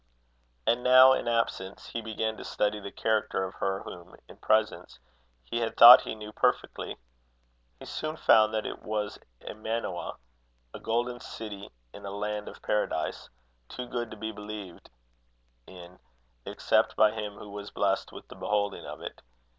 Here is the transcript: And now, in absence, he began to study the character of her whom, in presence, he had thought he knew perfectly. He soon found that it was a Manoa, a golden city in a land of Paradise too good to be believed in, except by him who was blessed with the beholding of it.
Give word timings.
And 0.65 0.81
now, 0.81 1.13
in 1.13 1.27
absence, 1.27 1.85
he 1.89 2.01
began 2.01 2.35
to 2.37 2.43
study 2.43 2.79
the 2.79 2.91
character 2.91 3.43
of 3.43 3.53
her 3.59 3.83
whom, 3.83 4.15
in 4.27 4.37
presence, 4.37 4.97
he 5.43 5.59
had 5.59 5.77
thought 5.77 6.01
he 6.01 6.15
knew 6.15 6.31
perfectly. 6.31 6.97
He 7.77 7.85
soon 7.85 8.17
found 8.17 8.51
that 8.51 8.65
it 8.65 8.81
was 8.81 9.19
a 9.45 9.53
Manoa, 9.53 10.17
a 10.73 10.79
golden 10.79 11.19
city 11.19 11.69
in 11.93 12.03
a 12.03 12.09
land 12.09 12.47
of 12.49 12.63
Paradise 12.63 13.29
too 13.69 13.85
good 13.85 14.09
to 14.09 14.17
be 14.17 14.31
believed 14.31 14.89
in, 15.67 15.99
except 16.47 16.95
by 16.95 17.11
him 17.11 17.35
who 17.37 17.51
was 17.51 17.69
blessed 17.69 18.11
with 18.11 18.27
the 18.27 18.35
beholding 18.35 18.87
of 18.87 19.01
it. 19.03 19.21